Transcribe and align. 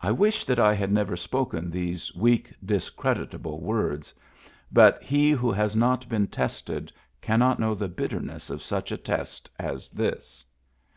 I 0.00 0.12
wish 0.12 0.44
that 0.44 0.60
I 0.60 0.72
had 0.72 0.92
never 0.92 1.16
spoken 1.16 1.68
these 1.68 2.14
weak, 2.14 2.54
discreditable 2.64 3.60
words; 3.60 4.14
but 4.70 5.02
he 5.02 5.32
who 5.32 5.50
has 5.50 5.74
not 5.74 6.08
been 6.08 6.28
tested 6.28 6.92
cannot 7.20 7.58
know 7.58 7.74
the 7.74 7.88
bitterness 7.88 8.50
of 8.50 8.62
such 8.62 8.92
a 8.92 8.96
test 8.96 9.50
as 9.58 9.88
this. 9.88 10.44